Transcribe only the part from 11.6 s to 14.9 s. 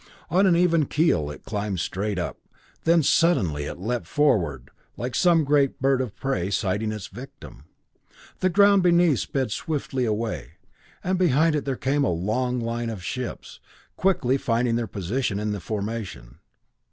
there came a long line of ships, quickly finding their